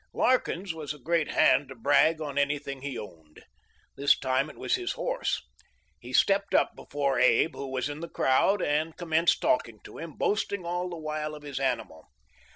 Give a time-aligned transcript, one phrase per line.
[0.15, 3.43] Larkins was a great hand to brag on any thing he owned.
[3.95, 5.43] This time it was his horse.
[5.99, 10.13] He stepped up before Abe, who was in the crowd, and commenced talking to him,
[10.13, 12.07] boasting all the while of his animal.